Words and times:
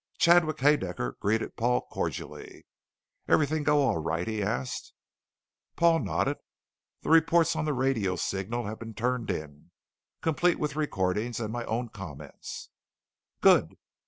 Chadwick 0.17 0.57
Haedaecker 0.57 1.19
greeted 1.19 1.55
Paul 1.55 1.81
cordially. 1.91 2.65
"Everything 3.27 3.61
go 3.61 3.83
all 3.83 3.99
right?" 3.99 4.27
he 4.27 4.41
asked. 4.41 4.93
Paul 5.75 5.99
nodded. 5.99 6.37
"The 7.03 7.11
reports 7.11 7.55
on 7.55 7.65
the 7.65 7.73
radio 7.73 8.15
signal 8.15 8.65
have 8.65 8.79
been 8.79 8.95
turned 8.95 9.29
in, 9.29 9.69
complete 10.19 10.57
with 10.57 10.75
recordings 10.75 11.39
and 11.39 11.53
my 11.53 11.65
own 11.65 11.89
comments." 11.89 12.69
"Good." 13.41 13.75